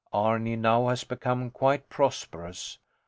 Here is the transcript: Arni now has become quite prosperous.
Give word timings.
Arni 0.11 0.55
now 0.55 0.87
has 0.87 1.03
become 1.03 1.51
quite 1.51 1.87
prosperous. 1.87 2.79